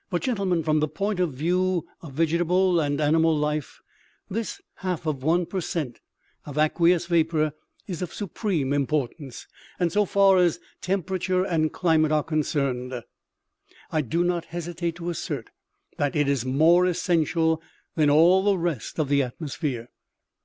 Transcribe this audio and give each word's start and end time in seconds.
"But, 0.10 0.22
gentlemen, 0.22 0.64
from 0.64 0.80
the 0.80 0.88
point 0.88 1.20
of 1.20 1.32
view 1.32 1.86
of 2.02 2.12
vege 2.14 2.36
table 2.38 2.80
and 2.80 3.00
animal 3.00 3.38
life, 3.38 3.80
this 4.28 4.60
half 4.78 5.06
of 5.06 5.22
one 5.22 5.46
per 5.46 5.60
cent, 5.60 6.00
of 6.44 6.58
aqueous 6.58 7.06
vapor 7.06 7.52
is 7.86 8.02
of 8.02 8.12
supreme 8.12 8.72
importance, 8.72 9.46
and 9.78 9.92
so 9.92 10.04
far 10.04 10.38
as 10.38 10.58
temperature 10.80 11.44
and 11.44 11.72
climate 11.72 12.10
are 12.10 12.24
concerned, 12.24 13.00
I 13.92 14.00
do 14.00 14.24
not 14.24 14.46
hesitate 14.46 14.96
to 14.96 15.08
assert 15.10 15.50
that 15.98 16.16
it 16.16 16.26
is 16.26 16.44
more 16.44 16.84
essential 16.86 17.62
than 17.94 18.10
all 18.10 18.42
the 18.42 18.58
rest 18.58 18.98
of 18.98 19.08
the 19.08 19.22
atmosphere. 19.22 19.88